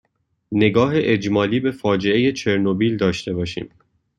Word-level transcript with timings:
نگاه 0.51 0.91
اجمالی 0.95 1.59
به 1.59 1.71
فاجعه 1.71 2.31
چرنوبیل 2.31 2.97
داشته 2.97 3.33
باشیم 3.33 3.69